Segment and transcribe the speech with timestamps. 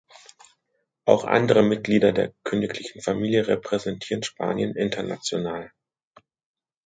[1.05, 5.71] Auch andere Mitglieder der königlichen Familie repräsentieren Spanien international.